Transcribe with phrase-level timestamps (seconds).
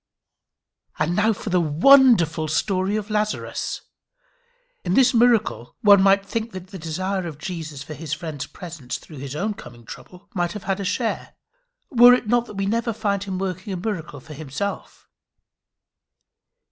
[0.97, 3.81] And now for the wonderful story of Lazarus.
[4.83, 9.17] In this miracle one might think the desire of Jesus for his friend's presence through
[9.17, 11.35] his own coming trouble, might have had a share,
[11.91, 15.07] were it not that we never find him working a miracle for himself.